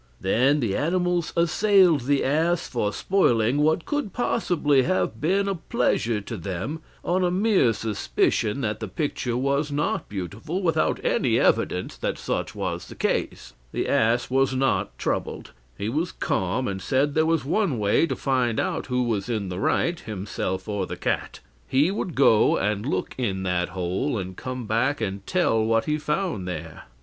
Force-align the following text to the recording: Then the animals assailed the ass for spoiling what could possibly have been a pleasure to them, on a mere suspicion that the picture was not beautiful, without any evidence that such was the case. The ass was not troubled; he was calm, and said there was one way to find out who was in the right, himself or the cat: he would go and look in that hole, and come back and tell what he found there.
Then 0.19 0.61
the 0.61 0.75
animals 0.75 1.31
assailed 1.37 2.05
the 2.05 2.23
ass 2.25 2.67
for 2.67 2.91
spoiling 2.91 3.59
what 3.59 3.85
could 3.85 4.13
possibly 4.13 4.81
have 4.81 5.21
been 5.21 5.47
a 5.47 5.53
pleasure 5.53 6.19
to 6.21 6.37
them, 6.37 6.81
on 7.05 7.23
a 7.23 7.29
mere 7.29 7.71
suspicion 7.71 8.61
that 8.61 8.79
the 8.79 8.87
picture 8.87 9.37
was 9.37 9.71
not 9.71 10.09
beautiful, 10.09 10.63
without 10.63 10.99
any 11.05 11.39
evidence 11.39 11.95
that 11.97 12.17
such 12.17 12.55
was 12.55 12.87
the 12.87 12.95
case. 12.95 13.53
The 13.73 13.87
ass 13.87 14.27
was 14.27 14.55
not 14.55 14.97
troubled; 14.97 15.51
he 15.77 15.87
was 15.87 16.11
calm, 16.11 16.67
and 16.67 16.81
said 16.81 17.13
there 17.13 17.23
was 17.27 17.45
one 17.45 17.77
way 17.77 18.07
to 18.07 18.15
find 18.15 18.59
out 18.59 18.87
who 18.87 19.03
was 19.03 19.29
in 19.29 19.49
the 19.49 19.59
right, 19.59 19.99
himself 19.99 20.67
or 20.67 20.87
the 20.87 20.97
cat: 20.97 21.41
he 21.67 21.91
would 21.91 22.15
go 22.15 22.57
and 22.57 22.87
look 22.87 23.13
in 23.19 23.43
that 23.43 23.69
hole, 23.69 24.17
and 24.17 24.35
come 24.35 24.65
back 24.65 24.99
and 24.99 25.23
tell 25.27 25.63
what 25.63 25.85
he 25.85 25.99
found 25.99 26.47
there. 26.47 26.85